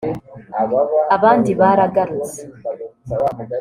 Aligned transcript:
abandi 1.15 1.51
baragarutse 1.61 2.41